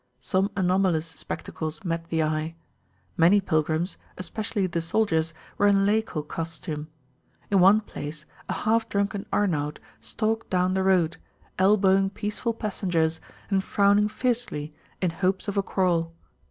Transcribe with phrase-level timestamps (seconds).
[0.19, 2.55] Some anomalous spectacles met the eye.
[3.17, 6.87] Many pilgrims, especially the soldiers, were in laical costume.
[7.51, 11.17] In one place a half drunken Arnaut stalked down the road,
[11.59, 16.15] elbowing peaceful passengers and frowning fiercely in hopes of a quarrel.